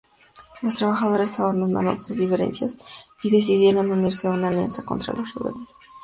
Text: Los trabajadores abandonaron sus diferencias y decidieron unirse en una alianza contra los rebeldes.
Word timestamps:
Los 0.63 0.77
trabajadores 0.77 1.39
abandonaron 1.39 1.99
sus 1.99 2.17
diferencias 2.17 2.75
y 3.21 3.29
decidieron 3.29 3.91
unirse 3.91 4.25
en 4.25 4.33
una 4.33 4.47
alianza 4.47 4.81
contra 4.81 5.13
los 5.13 5.31
rebeldes. 5.35 5.69